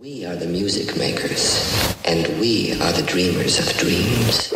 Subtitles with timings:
[0.00, 1.58] We are the music makers,
[2.04, 4.54] and we are the dreamers of dreams.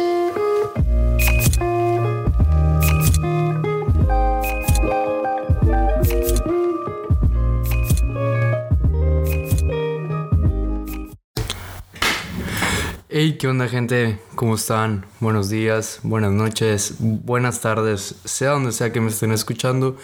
[13.09, 14.21] Hey, ¿qué onda gente?
[14.37, 15.07] ¿Cómo están?
[15.19, 19.97] Buenos días, buenas noches, buenas tardes, sea donde sea que me estén escuchando.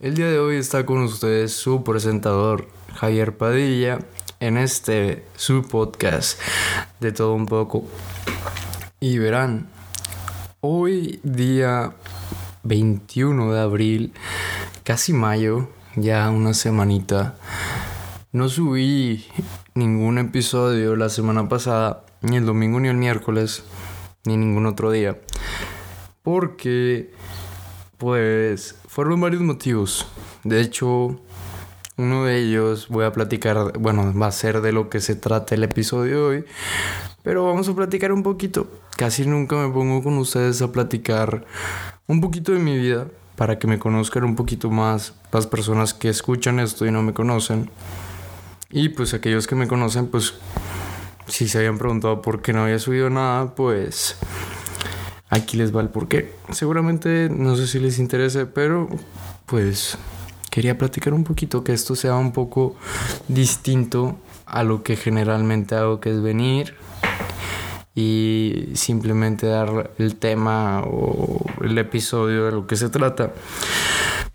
[0.00, 3.98] El día de hoy está con ustedes su presentador Javier Padilla
[4.42, 6.36] en este su podcast
[6.98, 7.84] de todo un poco.
[8.98, 9.68] Y verán,
[10.60, 11.94] hoy día
[12.64, 14.12] 21 de abril,
[14.82, 17.36] casi mayo, ya una semanita,
[18.32, 19.24] no subí
[19.74, 23.62] ningún episodio la semana pasada, ni el domingo ni el miércoles,
[24.24, 25.20] ni ningún otro día.
[26.24, 27.12] Porque,
[27.96, 30.08] pues, fueron varios motivos.
[30.42, 31.20] De hecho,
[31.96, 35.54] uno de ellos voy a platicar, bueno, va a ser de lo que se trata
[35.54, 36.44] el episodio de hoy,
[37.22, 38.66] pero vamos a platicar un poquito.
[38.96, 41.44] Casi nunca me pongo con ustedes a platicar
[42.06, 46.08] un poquito de mi vida para que me conozcan un poquito más las personas que
[46.08, 47.70] escuchan esto y no me conocen.
[48.70, 50.34] Y pues aquellos que me conocen, pues
[51.26, 54.16] si se habían preguntado por qué no había subido nada, pues
[55.28, 56.32] aquí les va el porqué.
[56.50, 58.88] Seguramente no sé si les interese, pero
[59.46, 59.98] pues
[60.52, 62.76] quería platicar un poquito que esto sea un poco
[63.26, 66.74] distinto a lo que generalmente hago, que es venir
[67.94, 73.32] y simplemente dar el tema o el episodio de lo que se trata.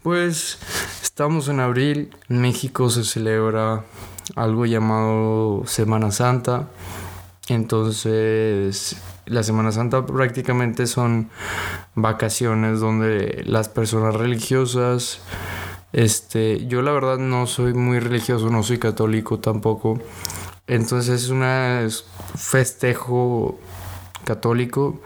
[0.01, 0.57] Pues
[1.03, 3.85] estamos en abril, en México se celebra
[4.35, 6.67] algo llamado Semana Santa.
[7.47, 11.29] Entonces, la Semana Santa prácticamente son
[11.93, 15.21] vacaciones donde las personas religiosas
[15.97, 19.99] este, yo la verdad no soy muy religioso, no soy católico tampoco.
[20.67, 21.43] Entonces es un
[22.35, 23.57] festejo
[24.23, 25.01] católico.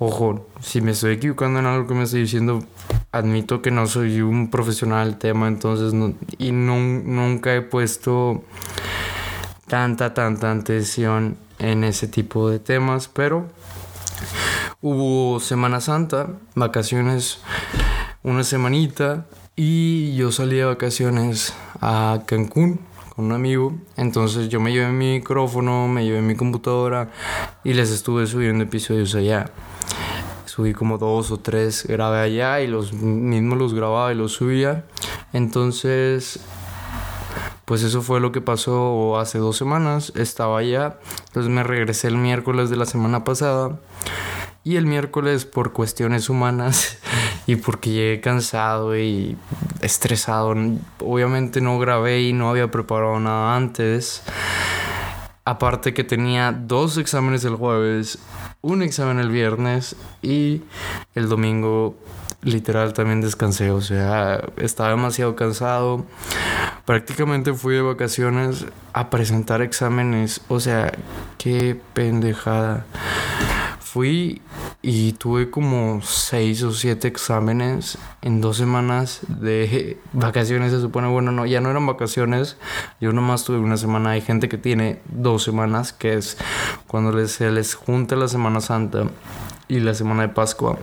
[0.00, 2.64] Ojo, si me estoy equivocando en algo que me estoy diciendo,
[3.12, 5.94] admito que no soy un profesional del tema, entonces
[6.38, 8.42] y nunca he puesto
[9.68, 13.46] tanta, tanta atención en ese tipo de temas, pero
[14.80, 17.38] hubo Semana Santa, vacaciones,
[18.24, 19.24] una semanita
[19.54, 22.80] y yo salí de vacaciones a Cancún
[23.14, 23.74] con un amigo.
[23.96, 27.10] Entonces yo me llevé mi micrófono, me llevé mi computadora
[27.62, 29.50] y les estuve subiendo episodios allá.
[30.46, 34.84] Subí como dos o tres, grabé allá y los mismos los grababa y los subía.
[35.32, 36.40] Entonces,
[37.64, 40.12] pues eso fue lo que pasó hace dos semanas.
[40.16, 40.98] Estaba allá.
[41.28, 43.78] Entonces me regresé el miércoles de la semana pasada.
[44.64, 46.98] Y el miércoles por cuestiones humanas
[47.46, 49.36] y porque llegué cansado y
[49.80, 50.54] estresado,
[51.00, 54.22] obviamente no grabé y no había preparado nada antes.
[55.44, 58.18] Aparte que tenía dos exámenes el jueves,
[58.60, 60.62] un examen el viernes y
[61.16, 61.96] el domingo
[62.42, 66.04] literal también descansé, o sea, estaba demasiado cansado.
[66.84, 70.92] Prácticamente fui de vacaciones a presentar exámenes, o sea,
[71.38, 72.84] qué pendejada.
[73.92, 74.40] Fui
[74.80, 80.72] y tuve como seis o siete exámenes en dos semanas de vacaciones.
[80.72, 82.56] Se supone, bueno, no, ya no eran vacaciones.
[83.02, 84.12] Yo nomás tuve una semana.
[84.12, 86.38] Hay gente que tiene dos semanas, que es
[86.86, 89.04] cuando se les junta la Semana Santa
[89.68, 90.78] y la Semana de Pascua.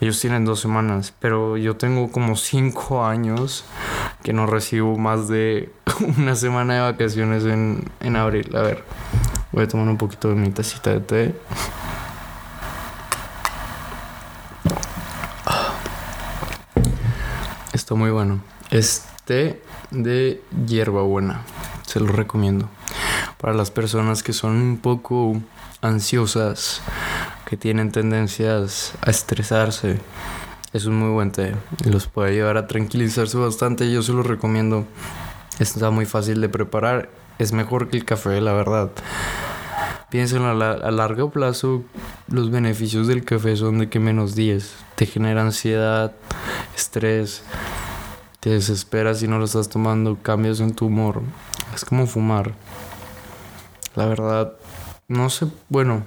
[0.00, 3.66] Ellos tienen dos semanas, pero yo tengo como cinco años
[4.22, 5.70] que no recibo más de
[6.18, 8.56] una semana de vacaciones en, en abril.
[8.56, 8.84] A ver,
[9.52, 11.34] voy a tomar un poquito de mi tacita de té.
[17.92, 18.40] Está muy bueno.
[18.70, 19.60] Este
[19.90, 21.42] de hierbabuena.
[21.84, 22.70] Se lo recomiendo.
[23.38, 25.38] Para las personas que son un poco
[25.82, 26.80] ansiosas,
[27.44, 30.00] que tienen tendencias a estresarse,
[30.72, 31.54] es un muy buen té.
[31.84, 33.92] Los puede ayudar a tranquilizarse bastante.
[33.92, 34.86] Yo se lo recomiendo.
[35.58, 37.10] Está muy fácil de preparar.
[37.38, 38.90] Es mejor que el café, la verdad.
[40.08, 41.82] Piensen a, a, largo plazo,
[42.28, 46.12] los beneficios del café son de que menos 10 te genera ansiedad,
[46.76, 47.42] estrés,
[48.42, 51.22] te desesperas si no lo estás tomando, cambios en tu humor.
[51.76, 52.54] Es como fumar.
[53.94, 54.54] La verdad,
[55.06, 56.02] no sé, bueno,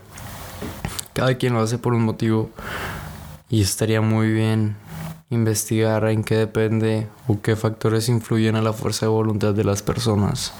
[1.14, 2.50] cada quien lo hace por un motivo
[3.50, 4.76] y estaría muy bien
[5.30, 9.82] investigar en qué depende o qué factores influyen a la fuerza de voluntad de las
[9.82, 10.52] personas.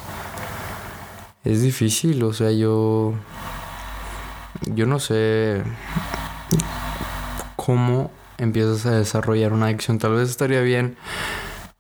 [1.44, 3.14] Es difícil, o sea, yo
[4.64, 5.62] yo no sé
[7.58, 10.00] cómo empiezas a desarrollar una adicción.
[10.00, 10.96] Tal vez estaría bien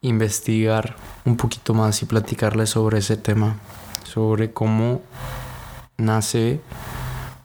[0.07, 3.57] investigar un poquito más y platicarles sobre ese tema.
[4.03, 5.01] sobre cómo
[5.97, 6.61] nace,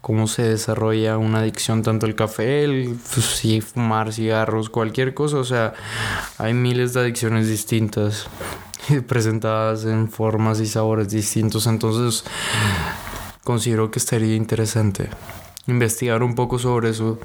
[0.01, 5.39] cómo se desarrolla una adicción, tanto el café, el pues, fumar cigarros, cualquier cosa.
[5.39, 5.75] O sea,
[6.39, 8.29] hay miles de adicciones distintas
[9.09, 11.67] presentadas en formas y sabores distintos.
[11.67, 12.25] Entonces,
[13.43, 15.09] considero que estaría interesante
[15.67, 17.19] investigar un poco sobre eso.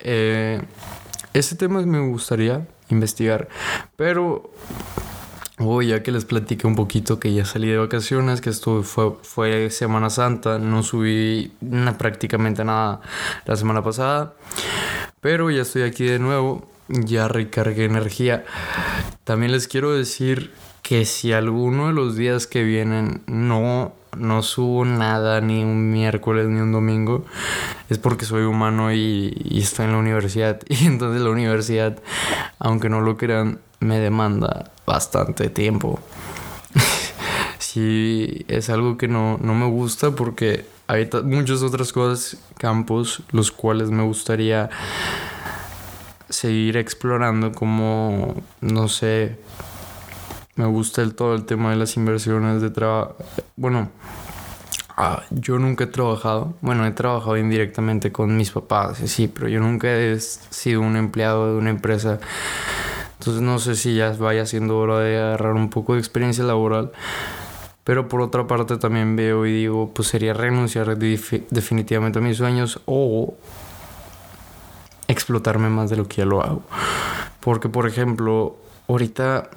[0.00, 0.62] Eh,
[1.58, 3.48] tema me gustaría investigar,
[3.96, 4.50] pero
[5.58, 9.12] Hoy ya que les platiqué un poquito que ya salí de vacaciones, que estuve, fue,
[9.22, 11.52] fue Semana Santa, no subí
[11.96, 13.00] prácticamente nada
[13.46, 14.34] la semana pasada,
[15.20, 18.44] pero ya estoy aquí de nuevo, ya recargué energía.
[19.22, 20.52] También les quiero decir
[20.84, 26.46] que si alguno de los días que vienen no no subo nada ni un miércoles
[26.46, 27.24] ni un domingo,
[27.88, 30.60] es porque soy humano y, y estoy en la universidad.
[30.68, 31.98] Y entonces la universidad,
[32.60, 35.98] aunque no lo crean, me demanda bastante tiempo.
[37.58, 43.50] sí, es algo que no, no me gusta porque hay muchas otras cosas, campos, los
[43.50, 44.70] cuales me gustaría
[46.28, 49.38] seguir explorando como, no sé,
[50.56, 53.16] me gusta el, todo el tema de las inversiones de trabajo.
[53.56, 53.90] Bueno,
[54.96, 56.54] ah, yo nunca he trabajado.
[56.60, 61.52] Bueno, he trabajado indirectamente con mis papás, sí, pero yo nunca he sido un empleado
[61.52, 62.20] de una empresa.
[63.18, 66.92] Entonces no sé si ya vaya siendo hora de agarrar un poco de experiencia laboral.
[67.82, 72.80] Pero por otra parte también veo y digo, pues sería renunciar definitivamente a mis sueños
[72.86, 73.34] o
[75.06, 76.62] explotarme más de lo que ya lo hago.
[77.40, 78.56] Porque por ejemplo,
[78.88, 79.50] ahorita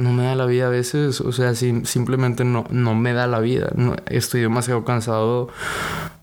[0.00, 3.40] no me da la vida a veces, o sea, simplemente no, no me da la
[3.40, 3.70] vida.
[4.06, 5.48] estoy demasiado cansado.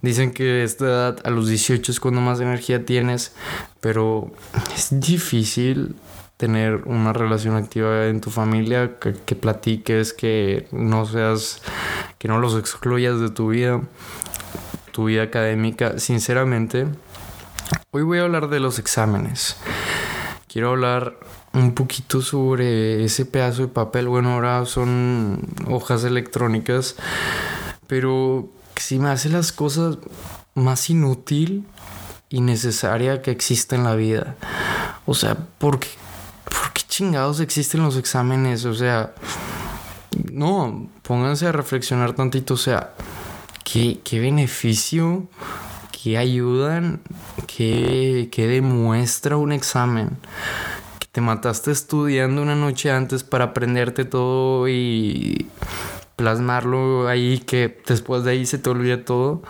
[0.02, 3.34] Dicen que esta edad, a los 18 es cuando más energía tienes,
[3.80, 4.32] pero
[4.76, 5.96] es difícil
[6.38, 11.62] tener una relación activa en tu familia, que, que platiques, que no seas,
[12.18, 13.82] que no los excluyas de tu vida,
[14.92, 16.00] tu vida académica.
[16.00, 16.88] Sinceramente,
[17.92, 19.58] hoy voy a hablar de los exámenes.
[20.48, 21.18] Quiero hablar
[21.54, 24.08] un poquito sobre ese pedazo de papel.
[24.08, 26.96] Bueno, ahora son hojas electrónicas,
[27.88, 29.98] pero si me hace las cosas
[30.54, 31.66] más inútil
[32.30, 34.36] y necesaria que existe en la vida.
[35.06, 35.88] O sea, ¿por qué,
[36.46, 38.66] ¿por qué chingados existen los exámenes?
[38.66, 39.14] O sea,
[40.32, 42.56] no, pónganse a reflexionar tantito.
[42.56, 42.94] O sea,
[43.64, 45.28] ¿qué, qué beneficio,
[45.92, 47.02] qué ayudan,
[47.48, 50.18] qué, qué demuestra un examen?
[51.18, 55.48] Te mataste estudiando una noche antes para aprenderte todo y
[56.16, 59.42] plasmarlo ahí que después de ahí se te olvida todo.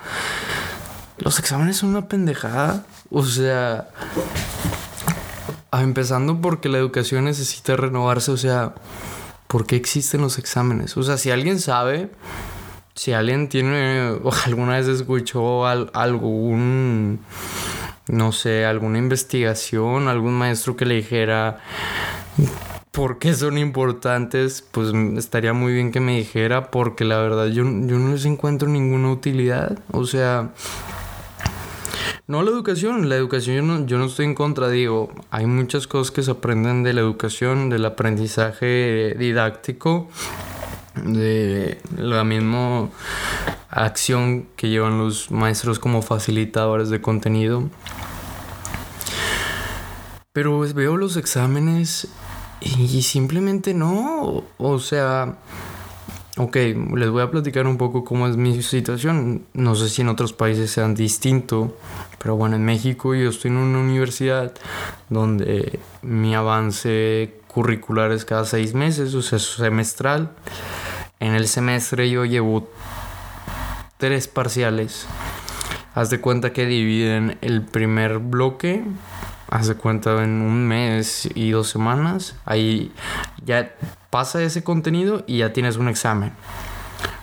[1.18, 2.86] Los exámenes son una pendejada.
[3.10, 3.90] O sea,
[5.74, 8.32] empezando porque la educación necesita renovarse.
[8.32, 8.74] O sea,
[9.48, 10.96] ¿por qué existen los exámenes?
[10.96, 12.10] O sea, si alguien sabe,
[12.96, 14.16] si alguien tiene
[14.46, 17.20] alguna vez escuchó algún
[18.08, 21.60] no sé, alguna investigación, algún maestro que le dijera
[22.92, 27.64] por qué son importantes, pues estaría muy bien que me dijera, porque la verdad yo,
[27.64, 29.78] no les encuentro ninguna utilidad.
[29.92, 30.50] O sea,
[32.26, 35.86] no la educación, la educación yo no, yo no estoy en contra, digo, hay muchas
[35.86, 40.08] cosas que se aprenden de la educación, del aprendizaje didáctico,
[40.96, 42.90] de la misma
[43.86, 47.70] acción que llevan los maestros como facilitadores de contenido.
[50.34, 52.08] Pero veo los exámenes
[52.62, 54.44] y simplemente no.
[54.58, 55.38] O sea,
[56.38, 56.56] ok,
[56.96, 59.46] les voy a platicar un poco cómo es mi situación.
[59.54, 61.76] No sé si en otros países sean distinto,
[62.20, 64.54] pero bueno, en México yo estoy en una universidad
[65.10, 70.32] donde mi avance curricular es cada seis meses, o sea, es semestral.
[71.20, 72.70] En el semestre yo llevo
[73.98, 75.08] tres parciales.
[75.94, 78.84] Haz de cuenta que dividen el primer bloque
[79.50, 82.92] haz de cuenta en un mes y dos semanas, ahí
[83.44, 83.74] ya
[84.10, 86.32] pasa ese contenido y ya tienes un examen.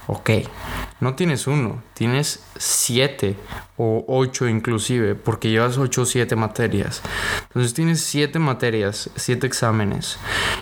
[0.07, 0.31] Ok,
[1.01, 3.37] no tienes uno, tienes siete
[3.77, 7.03] o ocho inclusive, porque llevas ocho o siete materias.
[7.49, 10.19] Entonces tienes siete materias, siete exámenes.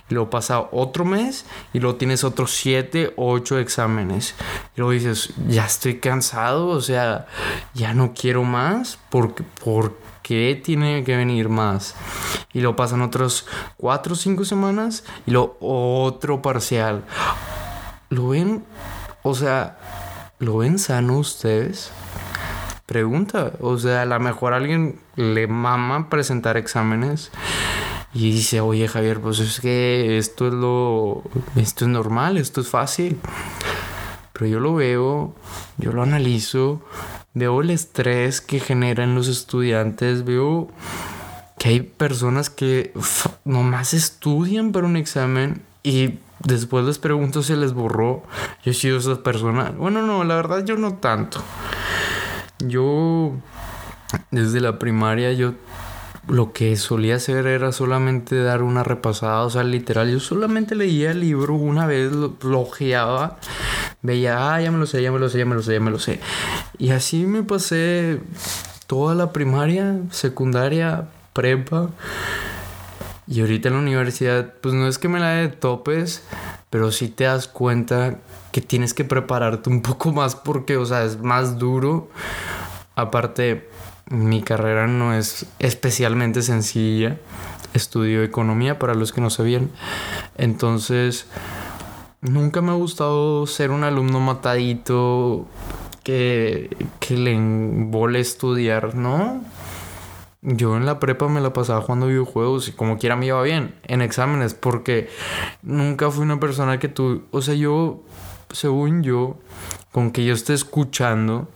[0.09, 4.35] Y luego pasa otro mes y luego tienes otros siete o ocho exámenes.
[4.77, 7.27] Y luego dices, ya estoy cansado, o sea,
[7.75, 11.97] ya no quiero más, porque, porque ¿Qué tiene que venir más?
[12.53, 13.45] Y lo pasan otros
[13.77, 17.03] cuatro o cinco semanas y lo otro parcial.
[18.09, 18.65] ¿Lo ven?
[19.25, 19.79] O sea,
[20.43, 21.93] ¿lo ven sano ustedes?
[22.87, 23.53] Pregunta.
[23.61, 27.31] O sea, a lo mejor alguien le mama presentar exámenes
[28.13, 31.23] y dice, oye Javier, pues es que esto es lo.
[31.55, 33.19] Esto es normal, esto es fácil.
[34.33, 35.35] pero yo lo veo,
[35.79, 36.83] yo lo analizo,
[37.35, 40.69] veo el estrés que generan los estudiantes, veo
[41.57, 42.93] que hay personas que
[43.45, 48.23] nomás estudian para un examen y después les pregunto si les borró.
[48.65, 49.73] Yo he sido esa persona.
[49.77, 51.43] Bueno, no, la verdad yo no tanto.
[52.59, 53.33] Yo
[54.31, 55.55] desde la primaria yo
[56.29, 61.11] lo que solía hacer era solamente dar una repasada, o sea, literal, yo solamente leía
[61.11, 62.37] el libro una vez, lo,
[64.03, 65.81] veía, ah, ya me lo sé, ya me lo sé, ya me lo sé, ya
[65.81, 66.21] me lo sé.
[66.79, 68.21] Y así me pasé
[68.87, 71.91] toda la primaria, secundaria, prepa.
[73.33, 76.23] Y ahorita en la universidad, pues no es que me la de topes,
[76.69, 78.19] pero sí te das cuenta
[78.53, 82.11] que tienes que prepararte un poco más porque, o sea, es más duro.
[82.95, 83.71] Aparte,
[84.11, 87.17] mi carrera no es especialmente sencilla.
[87.73, 89.71] Estudio economía para los que no sabían.
[90.37, 91.25] Entonces,
[92.21, 95.47] nunca me ha gustado ser un alumno matadito
[96.03, 96.69] que,
[97.01, 99.43] que le embole estudiar, ¿no?
[100.43, 103.77] Yo en la prepa me la pasaba jugando videojuegos y como quiera me iba bien
[103.85, 105.09] en exámenes porque
[105.63, 108.03] nunca fui una persona que tú, o sea, yo,
[108.51, 109.39] según yo,
[109.93, 111.49] con que yo esté escuchando,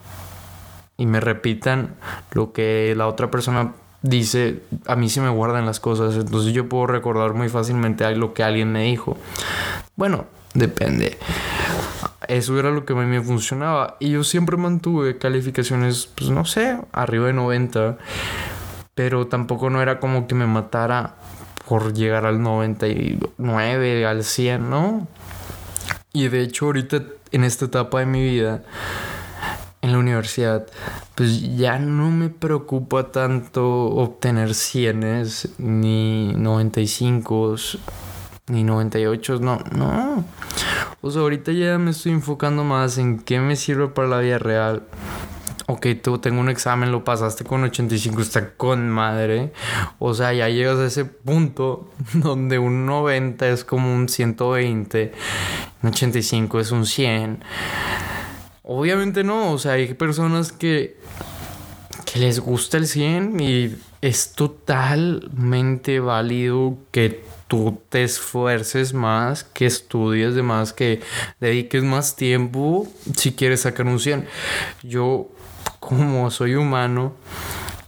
[0.96, 1.94] y me repitan
[2.32, 6.68] lo que la otra persona dice, a mí sí me guardan las cosas, entonces yo
[6.68, 9.16] puedo recordar muy fácilmente lo que alguien me dijo.
[9.96, 11.18] Bueno, depende.
[12.28, 16.44] Eso era lo que a mí me funcionaba y yo siempre mantuve calificaciones, pues no
[16.44, 17.98] sé, arriba de 90,
[18.96, 21.14] pero tampoco no era como que me matara
[21.68, 25.06] por llegar al 99, al 100, ¿no?
[26.14, 28.64] Y de hecho ahorita en esta etapa de mi vida
[29.82, 30.66] en la universidad,
[31.14, 35.24] pues ya no me preocupa tanto obtener 100
[35.58, 37.56] ni 95
[38.48, 40.24] ni 98, no, no.
[41.02, 44.38] O sea, ahorita ya me estoy enfocando más en qué me sirve para la vida
[44.38, 44.84] real.
[45.68, 49.52] Ok, tú tengo un examen, lo pasaste con 85, está con madre.
[49.98, 55.12] O sea, ya llegas a ese punto donde un 90 es como un 120,
[55.82, 57.42] un 85 es un 100.
[58.62, 60.98] Obviamente no, o sea, hay personas que,
[62.04, 69.66] que les gusta el 100 y es totalmente válido que tú te esfuerces más, que
[69.66, 71.00] estudies de más, que
[71.40, 74.26] dediques más tiempo si quieres sacar un 100.
[74.82, 75.28] Yo,
[75.86, 77.12] como soy humano,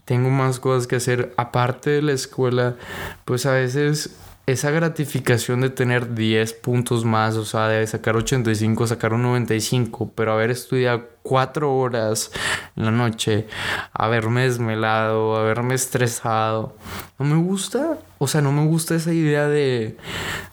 [0.04, 2.76] tengo más cosas que hacer aparte de la escuela,
[3.24, 8.86] pues a veces esa gratificación de tener 10 puntos más, o sea, de sacar 85,
[8.86, 12.30] sacar un 95, pero haber estudiado 4 horas
[12.76, 13.48] en la noche,
[13.92, 16.76] haberme desmelado, haberme estresado,
[17.18, 17.98] no me gusta.
[18.18, 19.96] O sea, no me gusta esa idea de,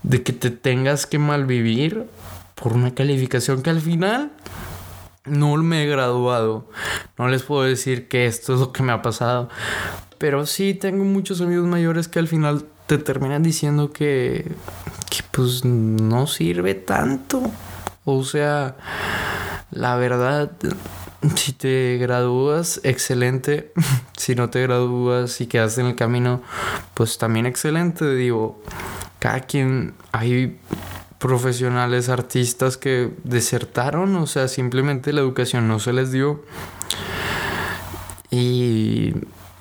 [0.01, 2.05] de que te tengas que malvivir
[2.55, 4.31] por una calificación que al final
[5.25, 6.69] no me he graduado.
[7.17, 9.49] No les puedo decir que esto es lo que me ha pasado.
[10.17, 14.51] Pero sí tengo muchos amigos mayores que al final te terminan diciendo que,
[15.09, 17.41] que pues no sirve tanto.
[18.05, 18.77] O sea,
[19.71, 20.51] la verdad,
[21.35, 23.73] si te gradúas, excelente.
[24.17, 26.41] si no te gradúas y quedas en el camino,
[26.93, 28.13] pues también excelente.
[28.15, 28.61] Digo,
[29.19, 30.59] cada quien, hay
[31.19, 36.43] profesionales, artistas que desertaron, o sea, simplemente la educación no se les dio.
[38.31, 39.13] Y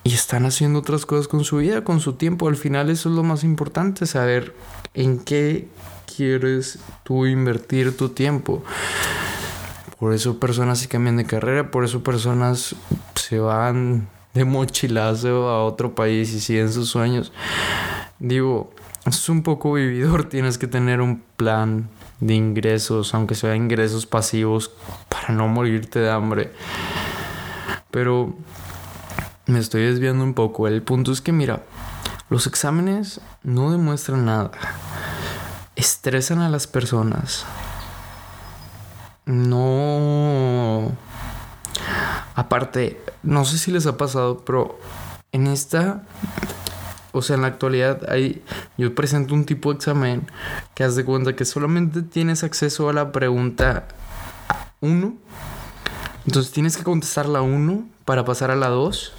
[0.05, 2.47] y están haciendo otras cosas con su vida, con su tiempo.
[2.47, 4.53] Al final eso es lo más importante, saber
[4.93, 5.67] en qué
[6.15, 8.63] quieres tú invertir tu tiempo.
[9.99, 12.75] Por eso personas se cambian de carrera, por eso personas
[13.15, 17.31] se van de mochilazo a otro país y siguen sus sueños.
[18.19, 18.71] Digo,
[19.05, 24.71] es un poco vividor, tienes que tener un plan de ingresos, aunque sea ingresos pasivos,
[25.09, 26.51] para no morirte de hambre.
[27.91, 28.35] Pero
[29.47, 30.67] me estoy desviando un poco.
[30.67, 31.63] El punto es que, mira,
[32.29, 34.51] los exámenes no demuestran nada.
[35.75, 37.45] Estresan a las personas.
[39.25, 40.91] No...
[42.35, 44.79] Aparte, no sé si les ha pasado, pero
[45.31, 46.03] en esta...
[47.17, 48.43] O sea, en la actualidad hay,
[48.77, 50.27] yo presento un tipo de examen
[50.73, 53.87] que haz de cuenta que solamente tienes acceso a la pregunta
[54.81, 55.13] 1.
[56.25, 59.13] Entonces tienes que contestar la 1 para pasar a la 2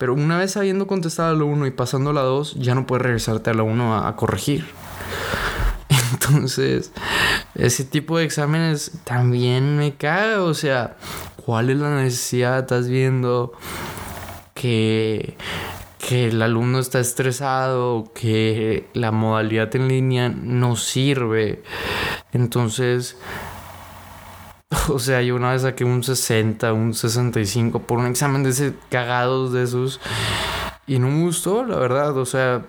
[0.00, 2.86] pero una vez habiendo contestado a la 1 y pasando a la 2, ya no
[2.86, 4.64] puedes regresarte a la 1 a, corregir.
[6.12, 6.90] Entonces,
[7.54, 10.42] ese tipo de exámenes también me caga.
[10.42, 10.96] O sea,
[11.44, 12.60] ¿cuál es la necesidad?
[12.60, 13.52] Estás viendo
[14.54, 15.36] que,
[16.10, 21.62] que el alumno está estresado, que la modalidad en línea no sirve.
[22.32, 23.16] Entonces,
[24.88, 28.74] O sea, yo una vez saqué un 60, un 65 por un examen de ese
[28.88, 30.00] cagados de esos.
[30.84, 32.16] Y no me gustó, la verdad.
[32.16, 32.62] O sea,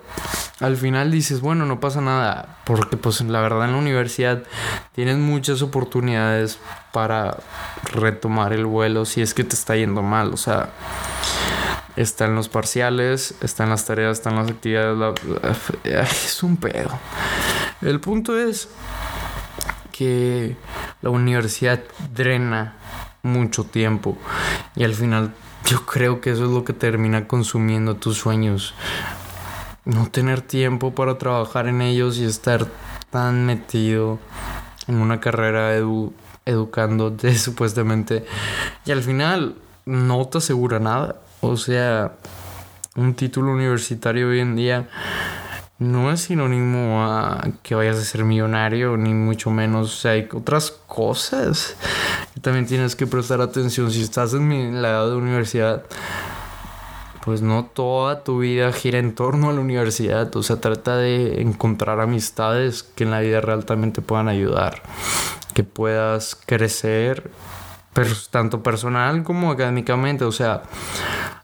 [0.59, 2.59] al final dices, bueno, no pasa nada.
[2.65, 4.43] Porque pues la verdad en la universidad
[4.93, 6.59] tienes muchas oportunidades
[6.93, 7.37] para
[7.91, 10.31] retomar el vuelo si es que te está yendo mal.
[10.31, 10.69] O sea,
[11.95, 15.19] está en los parciales, está en las tareas, está en las actividades.
[15.83, 16.97] Es un pedo.
[17.81, 18.69] El punto es
[19.91, 20.55] que
[21.01, 21.81] la universidad
[22.13, 22.75] drena
[23.23, 24.17] mucho tiempo
[24.75, 25.33] y al final
[25.65, 28.73] yo creo que eso es lo que termina consumiendo tus sueños.
[29.85, 32.67] No tener tiempo para trabajar en ellos y estar
[33.09, 34.19] tan metido
[34.87, 36.13] en una carrera edu
[36.45, 38.25] educándote supuestamente
[38.85, 39.55] y al final
[39.85, 41.21] no te asegura nada.
[41.41, 42.13] O sea,
[42.95, 44.87] un título universitario hoy en día
[45.79, 49.91] no es sinónimo a que vayas a ser millonario, ni mucho menos.
[49.91, 51.75] O sea, hay otras cosas
[52.35, 53.89] que también tienes que prestar atención.
[53.89, 55.83] Si estás en la edad de universidad,
[57.25, 60.35] pues no toda tu vida gira en torno a la universidad.
[60.35, 64.83] O sea, trata de encontrar amistades que en la vida real también te puedan ayudar.
[65.55, 67.31] Que puedas crecer,
[68.29, 70.23] tanto personal como académicamente.
[70.25, 70.63] O sea,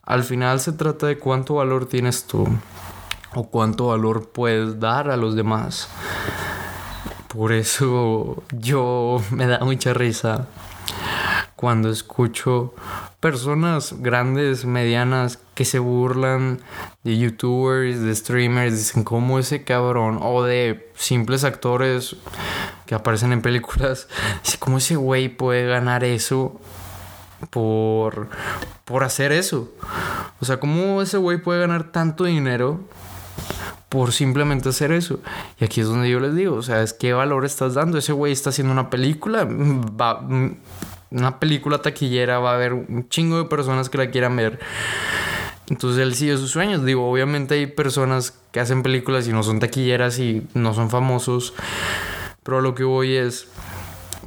[0.04, 2.48] al final se trata de cuánto valor tienes tú
[3.36, 5.90] o cuánto valor puedes dar a los demás.
[7.28, 10.48] Por eso yo me da mucha risa
[11.56, 12.74] cuando escucho
[13.20, 16.60] personas grandes, medianas, que se burlan
[17.04, 22.16] de youtubers, de streamers, dicen como ese cabrón, o de simples actores
[22.88, 24.08] que aparecen en películas,
[24.60, 26.60] cómo ese güey puede ganar eso
[27.52, 28.30] por,
[28.86, 29.72] por hacer eso.
[30.40, 32.80] O sea, cómo ese güey puede ganar tanto dinero
[33.90, 35.20] por simplemente hacer eso.
[35.60, 37.98] Y aquí es donde yo les digo, o sea, es qué valor estás dando.
[37.98, 40.26] Ese güey está haciendo una película, va,
[41.12, 44.60] una película taquillera, va a haber un chingo de personas que la quieran ver.
[45.70, 46.84] Entonces él sigue sus sueños.
[46.86, 51.54] Digo, obviamente hay personas que hacen películas y no son taquilleras y no son famosos.
[52.48, 53.50] Pero lo que voy es,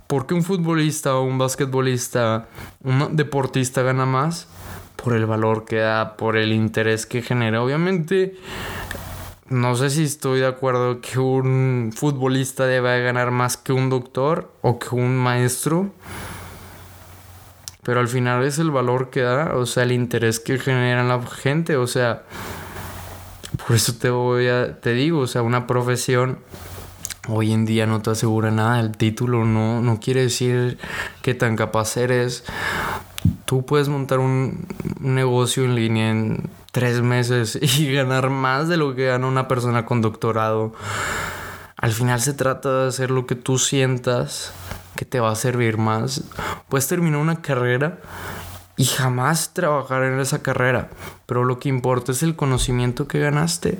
[0.06, 2.48] ¿por qué un futbolista o un basquetbolista,
[2.84, 4.46] un deportista gana más?
[5.02, 7.62] Por el valor que da, por el interés que genera.
[7.62, 8.36] Obviamente
[9.48, 14.52] no sé si estoy de acuerdo que un futbolista deba ganar más que un doctor
[14.60, 15.90] o que un maestro.
[17.82, 21.22] Pero al final es el valor que da, o sea, el interés que genera la
[21.22, 22.24] gente, o sea,
[23.66, 26.40] por eso te voy a, te digo, o sea, una profesión
[27.30, 30.78] hoy en día no te asegura nada, el título no, no quiere decir
[31.22, 32.44] que tan capaz eres.
[33.44, 34.66] Tú puedes montar un
[35.00, 39.86] negocio en línea en tres meses y ganar más de lo que gana una persona
[39.86, 40.72] con doctorado.
[41.76, 44.52] Al final se trata de hacer lo que tú sientas
[44.96, 46.24] que te va a servir más.
[46.68, 48.00] Puedes terminar una carrera
[48.76, 50.90] y jamás trabajar en esa carrera,
[51.26, 53.78] pero lo que importa es el conocimiento que ganaste.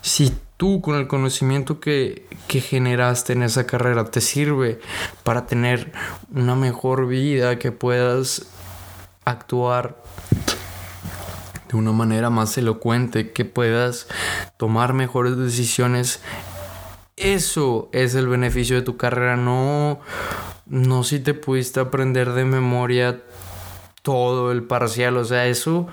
[0.00, 4.80] Si tú con el conocimiento que, que generaste en esa carrera te sirve
[5.22, 5.92] para tener
[6.34, 8.46] una mejor vida, que puedas
[9.24, 10.02] actuar
[11.68, 14.08] de una manera más elocuente, que puedas
[14.56, 16.20] tomar mejores decisiones.
[17.16, 20.00] Eso es el beneficio de tu carrera, no,
[20.66, 23.22] no si te pudiste aprender de memoria
[24.02, 25.88] todo el parcial, o sea, eso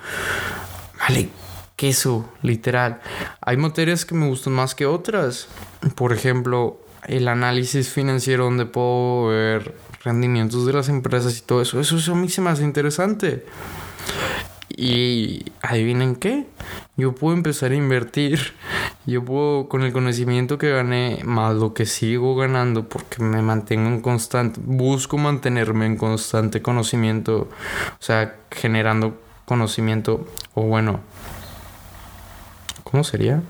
[1.00, 1.30] vale
[1.76, 3.02] queso, literal.
[3.42, 5.48] Hay materias que me gustan más que otras.
[5.94, 11.80] Por ejemplo, el análisis financiero donde puedo ver rendimientos de las empresas y todo eso.
[11.80, 13.46] Eso, eso a mí se interesante.
[14.70, 16.48] Y adivinen qué,
[16.98, 18.40] yo puedo empezar a invertir,
[19.06, 23.88] yo puedo con el conocimiento que gané, más lo que sigo ganando, porque me mantengo
[23.88, 27.48] en constante, busco mantenerme en constante conocimiento,
[28.00, 31.00] o sea, generando conocimiento, o bueno,
[32.84, 33.44] ¿cómo sería?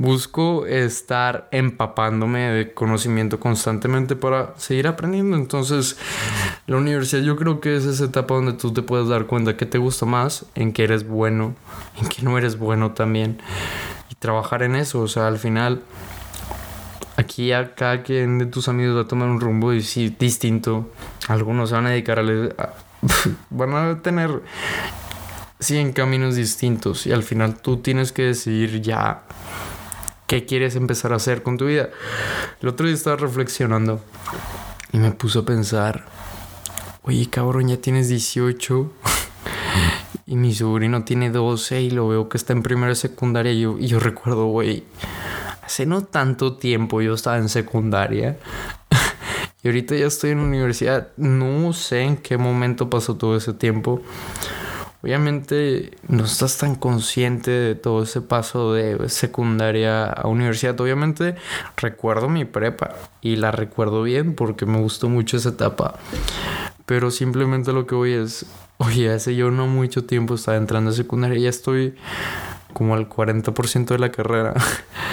[0.00, 5.36] Busco estar empapándome de conocimiento constantemente para seguir aprendiendo.
[5.36, 5.98] Entonces,
[6.66, 9.66] la universidad yo creo que es esa etapa donde tú te puedes dar cuenta que
[9.66, 11.54] te gusta más, en que eres bueno,
[12.00, 13.42] en que no eres bueno también.
[14.08, 15.02] Y trabajar en eso.
[15.02, 15.82] O sea, al final,
[17.18, 20.90] aquí ya cada quien de tus amigos va a tomar un rumbo distinto.
[21.28, 22.22] Algunos se van a dedicar a...
[22.22, 22.74] a
[23.50, 24.40] van a tener
[25.58, 29.24] 100 caminos distintos y al final tú tienes que decidir ya
[30.30, 31.90] qué quieres empezar a hacer con tu vida.
[32.62, 34.00] El otro día estaba reflexionando
[34.92, 36.04] y me puso a pensar,
[37.02, 38.92] oye cabrón, ya tienes 18
[40.26, 43.76] y mi sobrino tiene 12 y lo veo que está en primera secundaria y yo,
[43.76, 44.84] y yo recuerdo, güey,
[45.62, 48.38] hace no tanto tiempo yo estaba en secundaria
[49.64, 51.08] Y ahorita ya estoy en la universidad.
[51.16, 54.00] No sé en qué momento pasó todo ese tiempo.
[55.02, 60.78] Obviamente no estás tan consciente de todo ese paso de secundaria a universidad.
[60.78, 61.36] Obviamente
[61.76, 65.98] recuerdo mi prepa y la recuerdo bien porque me gustó mucho esa etapa.
[66.84, 68.44] Pero simplemente lo que voy es,
[68.76, 71.94] oye, hace yo no mucho tiempo estaba entrando a secundaria ya estoy
[72.74, 74.54] como al 40% de la carrera.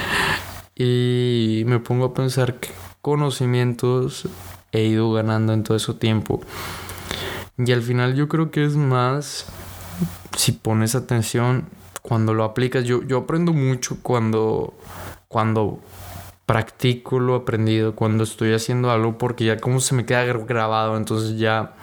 [0.76, 2.70] y me pongo a pensar qué
[3.02, 4.28] conocimientos
[4.74, 6.42] he ido ganando en todo ese tiempo.
[7.58, 9.46] Y al final yo creo que es más
[10.36, 11.70] si pones atención
[12.02, 12.86] cuando lo aplicas.
[12.86, 14.74] Yo, yo aprendo mucho cuando,
[15.28, 15.80] cuando
[16.46, 21.38] practico lo aprendido, cuando estoy haciendo algo, porque ya como se me queda grabado, entonces
[21.38, 21.74] ya,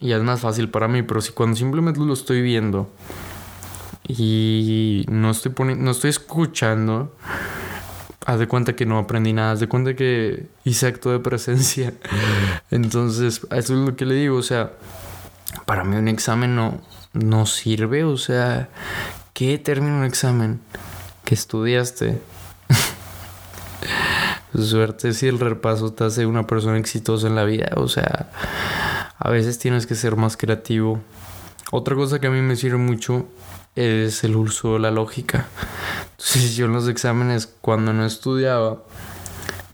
[0.00, 1.02] ya es más fácil para mí.
[1.02, 2.88] Pero si cuando simplemente lo estoy viendo
[4.06, 7.12] y no estoy no estoy escuchando,
[8.26, 11.92] haz de cuenta que no aprendí nada, haz de cuenta que hice acto de presencia.
[12.70, 14.72] Entonces, eso es lo que le digo, o sea,
[15.66, 16.80] para mí un examen no,
[17.12, 18.68] no sirve, o sea,
[19.32, 20.60] ¿qué termina un examen?
[21.24, 22.20] Que estudiaste.
[24.54, 28.30] Suerte si el repaso te hace una persona exitosa en la vida, o sea,
[29.18, 31.00] a veces tienes que ser más creativo.
[31.70, 33.26] Otra cosa que a mí me sirve mucho
[33.74, 35.46] es el uso de la lógica.
[36.12, 38.82] Entonces yo en los exámenes cuando no estudiaba,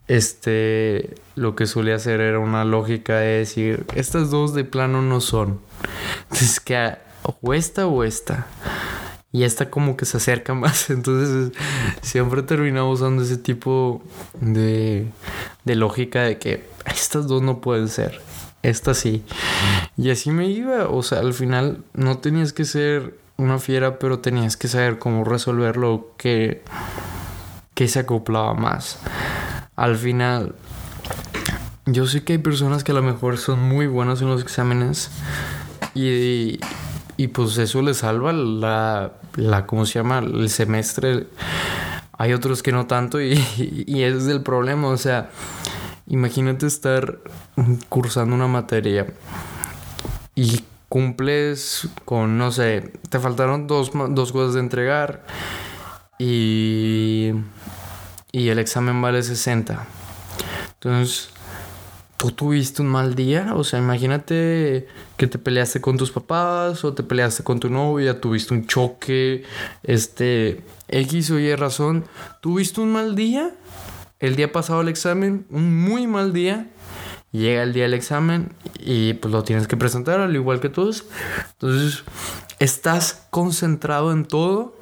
[0.09, 5.21] este, lo que solía hacer era una lógica de decir, estas dos de plano no
[5.21, 5.61] son.
[6.25, 8.47] Entonces que o esta o esta.
[9.33, 10.91] Y esta como que se acerca más.
[10.91, 11.53] Entonces
[12.03, 14.03] siempre terminaba usando ese tipo
[14.41, 15.07] de,
[15.65, 18.21] de lógica de que estas dos no pueden ser.
[18.63, 19.25] Esta sí.
[19.97, 20.89] Y así me iba.
[20.89, 25.25] O sea, al final no tenías que ser una fiera, pero tenías que saber cómo
[25.25, 26.63] resolver lo que,
[27.75, 28.99] que se acoplaba más.
[29.77, 30.55] Al final,
[31.87, 35.11] yo sé que hay personas que a lo mejor son muy buenas en los exámenes
[35.95, 36.61] y,
[37.17, 40.19] y pues eso les salva la, la, ¿cómo se llama?
[40.19, 41.27] El semestre.
[42.13, 43.33] Hay otros que no tanto y,
[43.87, 44.89] y ese es el problema.
[44.89, 45.31] O sea,
[46.07, 47.19] imagínate estar
[47.89, 49.07] cursando una materia
[50.35, 55.25] y cumples con, no sé, te faltaron dos, dos cosas de entregar
[56.19, 57.33] y,
[58.33, 59.87] y el examen vale 60.
[60.75, 61.31] Entonces,
[62.21, 66.93] tú tuviste un mal día, o sea, imagínate que te peleaste con tus papás o
[66.93, 69.45] te peleaste con tu novia, tuviste un choque,
[69.83, 72.05] este, X o Y razón,
[72.43, 73.55] tuviste un mal día,
[74.19, 76.69] el día pasado el examen, un muy mal día,
[77.33, 81.07] llega el día del examen y pues lo tienes que presentar al igual que todos.
[81.53, 82.05] Entonces,
[82.59, 84.77] estás concentrado en todo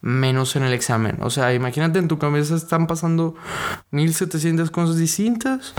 [0.00, 1.18] menos en el examen.
[1.20, 3.34] O sea, imagínate en tu cabeza están pasando
[3.90, 5.74] 1700 cosas distintas,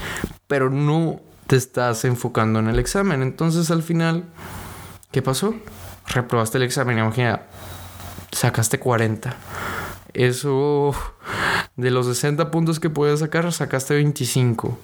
[0.48, 3.22] pero no te estás enfocando en el examen.
[3.22, 4.26] Entonces, al final,
[5.12, 5.56] ¿qué pasó?
[6.08, 7.42] Reprobaste el examen, imagina,
[8.32, 9.36] sacaste 40.
[10.14, 10.94] Eso
[11.76, 14.78] de los 60 puntos que puedes sacar, sacaste 25.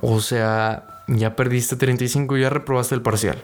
[0.00, 3.42] O sea, ya perdiste 35 y ya reprobaste el parcial.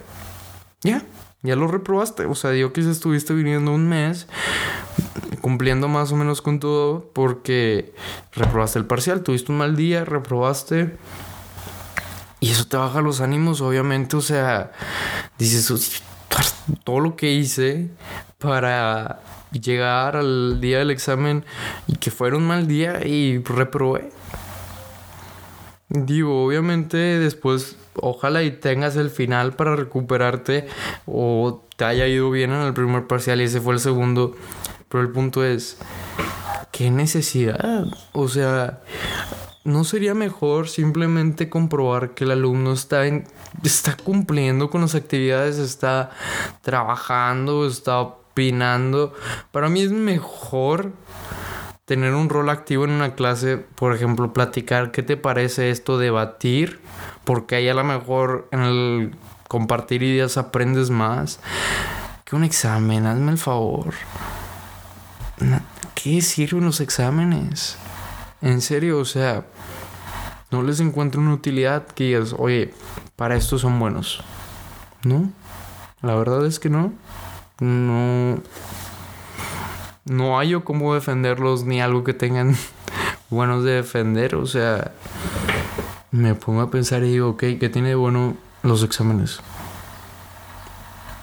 [0.82, 1.02] Ya,
[1.42, 2.26] ya lo reprobaste.
[2.26, 4.26] O sea, yo que estuviste viniendo un mes
[5.40, 7.94] cumpliendo más o menos con todo porque
[8.32, 10.96] reprobaste el parcial, tuviste un mal día, reprobaste.
[12.40, 14.16] Y eso te baja los ánimos, obviamente.
[14.16, 14.72] O sea,
[15.38, 16.02] dices,
[16.84, 17.88] todo lo que hice
[18.38, 19.20] para
[19.52, 21.44] llegar al día del examen
[21.86, 24.10] y que fuera un mal día y reprobé.
[25.88, 30.66] Digo, obviamente después, ojalá y tengas el final para recuperarte
[31.06, 34.34] o te haya ido bien en el primer parcial y ese fue el segundo.
[34.96, 35.76] Pero el punto es,
[36.72, 37.84] ¿qué necesidad?
[38.12, 38.80] O sea,
[39.62, 43.04] ¿no sería mejor simplemente comprobar que el alumno está,
[43.62, 46.12] está cumpliendo con las actividades, está
[46.62, 49.12] trabajando, está opinando?
[49.52, 50.92] Para mí es mejor
[51.84, 56.80] tener un rol activo en una clase, por ejemplo, platicar qué te parece esto, debatir,
[57.24, 59.14] porque ahí a lo mejor en el
[59.46, 61.38] compartir ideas aprendes más
[62.26, 63.94] que un examen, hazme el favor.
[65.94, 67.76] ¿Qué sirven los exámenes?
[68.40, 69.44] En serio, o sea,
[70.50, 72.72] no les encuentro una utilidad que digas, oye,
[73.16, 74.22] para esto son buenos.
[75.04, 75.30] ¿No?
[76.02, 76.92] La verdad es que no.
[77.60, 78.42] No
[80.06, 82.56] no hay cómo defenderlos ni algo que tengan
[83.30, 84.36] buenos de defender.
[84.36, 84.92] O sea,
[86.10, 89.40] me pongo a pensar y digo, ok, ¿qué tiene de bueno los exámenes?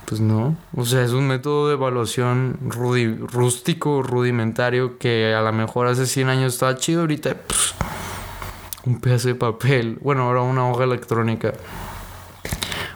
[0.06, 0.56] Pues no.
[0.76, 6.30] O sea, es un método de evaluación rústico, rudimentario, que a lo mejor hace 100
[6.30, 7.74] años estaba chido, ahorita pues,
[8.86, 11.54] un pedazo de papel, bueno, ahora una hoja electrónica.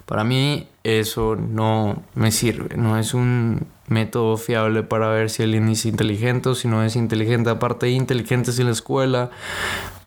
[0.06, 5.68] Para mí eso no me sirve, no es un método fiable para ver si alguien
[5.70, 7.50] es inteligente o si no es inteligente.
[7.50, 9.32] Aparte hay inteligentes en la escuela,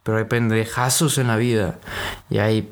[0.02, 1.78] pero hay pendejazos en la vida
[2.30, 2.68] y hay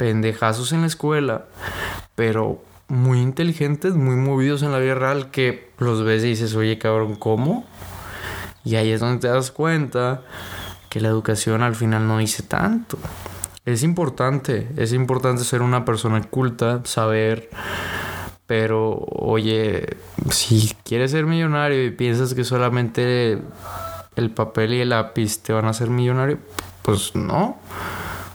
[0.00, 1.44] pendejazos en la escuela,
[2.14, 6.78] pero muy inteligentes, muy movidos en la vida real que los ves y dices, oye
[6.78, 7.66] cabrón, ¿cómo?
[8.64, 10.22] Y ahí es donde te das cuenta
[10.88, 12.98] que la educación al final no dice tanto.
[13.66, 17.50] Es importante, es importante ser una persona culta, saber,
[18.46, 19.98] pero oye,
[20.30, 23.38] si quieres ser millonario y piensas que solamente
[24.16, 26.38] el papel y el lápiz te van a hacer millonario,
[26.80, 27.58] pues no.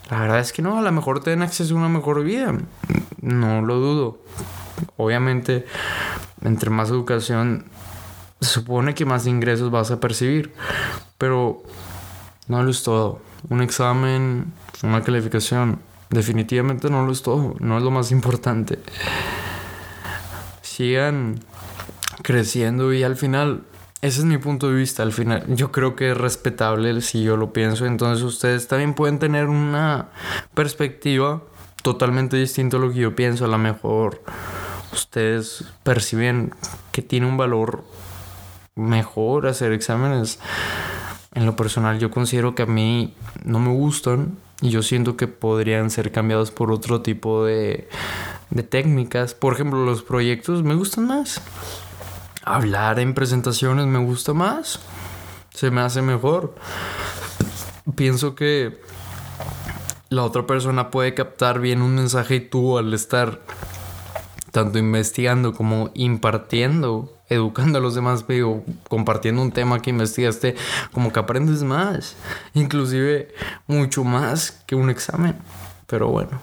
[0.10, 2.54] La verdad es que no, a lo mejor te den acceso a una mejor vida.
[3.22, 4.20] No lo dudo.
[4.98, 5.66] Obviamente,
[6.44, 7.66] entre más educación,
[8.40, 10.54] se supone que más ingresos vas a percibir.
[11.18, 11.64] Pero
[12.48, 13.20] no lo es todo.
[13.50, 17.56] Un examen, una calificación, definitivamente no lo es todo.
[17.60, 18.80] No es lo más importante.
[20.62, 21.40] Sigan
[22.22, 23.64] creciendo y al final
[24.06, 25.44] ese es mi punto de vista al final.
[25.56, 27.88] Yo creo que es respetable si yo lo pienso.
[27.88, 30.10] Entonces ustedes también pueden tener una
[30.54, 31.42] perspectiva
[31.82, 33.46] totalmente distinta a lo que yo pienso.
[33.46, 34.22] A lo mejor
[34.94, 36.54] ustedes perciben
[36.92, 37.84] que tiene un valor
[38.76, 40.40] mejor hacer exámenes.
[41.34, 45.28] En lo personal yo considero que a mí no me gustan y yo siento que
[45.28, 47.90] podrían ser cambiados por otro tipo de,
[48.52, 49.34] de técnicas.
[49.34, 51.42] Por ejemplo, los proyectos me gustan más
[52.46, 54.80] hablar en presentaciones me gusta más.
[55.54, 56.56] Se me hace mejor.
[57.96, 58.80] Pienso que
[60.10, 63.42] la otra persona puede captar bien un mensaje y tú al estar
[64.52, 70.56] tanto investigando como impartiendo, educando a los demás, pero compartiendo un tema que investigaste,
[70.94, 72.16] como que aprendes más,
[72.54, 73.34] inclusive
[73.68, 75.36] mucho más que un examen.
[75.88, 76.40] Pero bueno,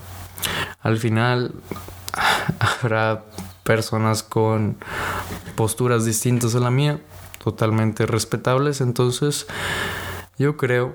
[0.83, 1.55] al final
[2.59, 3.25] habrá
[3.65, 4.77] personas con
[5.57, 7.01] posturas distintas a la mía,
[7.43, 8.81] totalmente respetables.
[8.81, 9.47] Entonces,
[10.39, 10.95] yo creo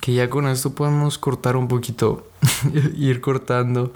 [0.00, 2.26] que ya con esto podemos cortar un poquito,
[2.96, 3.92] ir cortando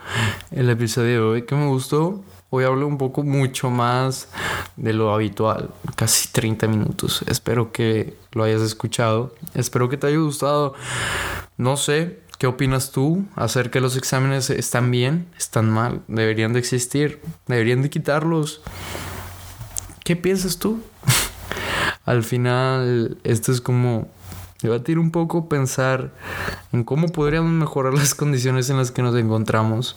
[0.50, 2.22] el episodio de hoy que me gustó.
[2.48, 4.28] Hoy hablo un poco mucho más
[4.76, 7.24] de lo habitual, casi 30 minutos.
[7.26, 10.74] Espero que lo hayas escuchado, espero que te haya gustado.
[11.56, 14.50] No sé, ¿Qué opinas tú acerca de los exámenes?
[14.50, 15.26] ¿Están bien?
[15.38, 16.02] ¿Están mal?
[16.06, 17.18] ¿Deberían de existir?
[17.46, 18.60] ¿Deberían de quitarlos?
[20.06, 20.80] ¿Qué piensas tú?
[22.04, 24.06] Al final, esto es como
[24.62, 26.12] debatir un poco, pensar
[26.72, 29.96] en cómo podríamos mejorar las condiciones en las que nos encontramos.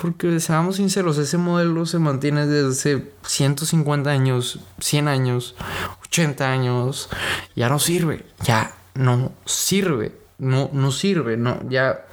[0.00, 5.56] Porque seamos sinceros, ese modelo se mantiene desde 150 años, 100 años,
[6.04, 7.08] 80 años.
[7.56, 12.06] Ya no sirve, ya no sirve no, no sirve, no, ya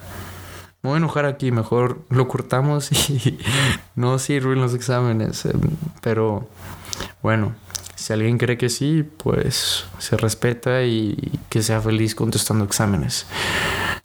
[0.81, 3.39] me voy a enojar aquí, mejor lo cortamos y
[3.95, 5.45] no sirven los exámenes.
[5.45, 5.59] Em,
[6.01, 6.47] pero
[7.23, 7.55] bueno,
[7.95, 13.25] si alguien cree que sí, pues se respeta y que sea feliz contestando exámenes.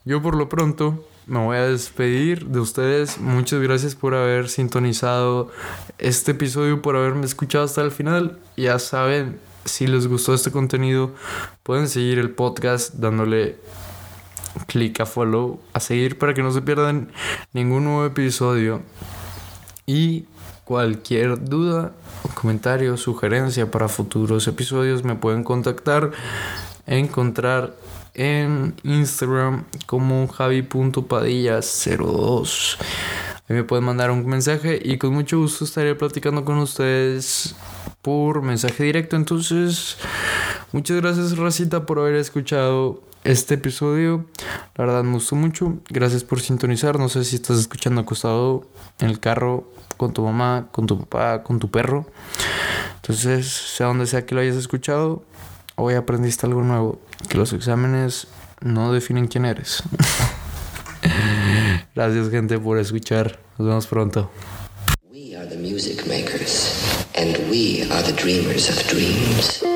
[0.04, 3.18] Yo por lo pronto me voy a despedir de ustedes.
[3.18, 5.50] Muchas gracias por haber sintonizado
[5.98, 8.38] este episodio, por haberme escuchado hasta el final.
[8.56, 11.12] Ya saben, si les gustó este contenido,
[11.62, 13.56] pueden seguir el podcast dándole
[14.66, 17.12] clic a follow, a seguir para que no se pierdan
[17.52, 18.82] ningún nuevo episodio.
[19.86, 20.24] Y
[20.64, 21.92] cualquier duda,
[22.34, 26.10] comentario, sugerencia para futuros episodios me pueden contactar,
[26.86, 27.74] encontrar
[28.14, 32.78] en Instagram como javi.padillas02.
[33.48, 37.54] Ahí me pueden mandar un mensaje y con mucho gusto estaré platicando con ustedes
[38.02, 39.16] por mensaje directo.
[39.16, 39.96] Entonces,
[40.72, 44.26] muchas gracias Racita por haber escuchado este episodio.
[44.76, 45.78] La verdad me gustó mucho.
[45.88, 46.98] Gracias por sintonizar.
[46.98, 48.66] No sé si estás escuchando acostado
[49.00, 52.06] en el carro con tu mamá, con tu papá, con tu perro.
[52.96, 55.24] Entonces, sea donde sea que lo hayas escuchado,
[55.76, 57.00] hoy aprendiste algo nuevo.
[57.28, 58.28] Que los exámenes
[58.60, 59.82] no definen quién eres.
[61.94, 63.40] Gracias gente por escuchar.
[63.58, 64.30] Nos vemos pronto.
[65.10, 69.67] We are the music makers and we are the dreamers of dreams.